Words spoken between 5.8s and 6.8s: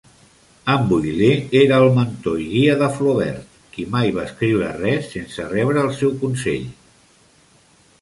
els seu consell.